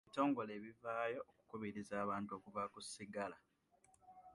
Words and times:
Ebitongole 0.05 0.53
bivaayo 0.63 1.19
okukubiriza 1.31 1.93
abantu 2.03 2.29
okuva 2.37 2.63
ku 2.73 2.79
sigala. 2.91 3.37